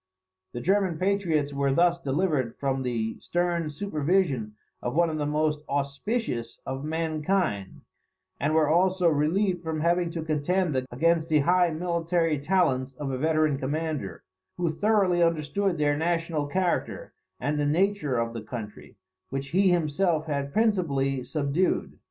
[0.53, 5.59] The German patriots were thus delivered from the stern supervision of one of the most
[5.69, 7.81] auspicious of mankind,
[8.39, 13.17] and were also relieved from having to contend against the high military talents of a
[13.19, 14.23] veteran commander,
[14.57, 18.97] who thoroughly understood their national character, and the nature of the country,
[19.29, 21.99] which he himself had principally subdued.